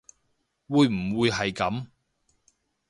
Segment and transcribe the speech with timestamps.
[0.67, 1.85] 會唔會係噉